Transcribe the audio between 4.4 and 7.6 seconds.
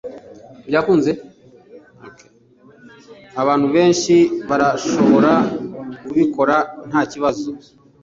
barashobora kubikora nta kibazo.